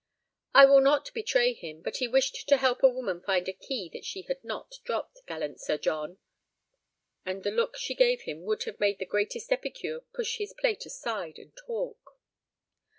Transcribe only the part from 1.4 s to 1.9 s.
him,